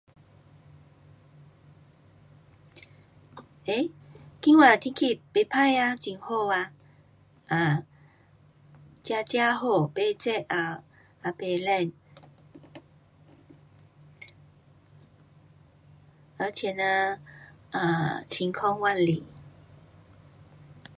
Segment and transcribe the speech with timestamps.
[3.65, 3.91] 诶，
[4.41, 6.71] 今天的天气不错呀，很好啊，
[7.45, 7.85] 呃，
[9.03, 10.83] 刚刚好，不热啊，
[11.23, 11.93] 也不冷。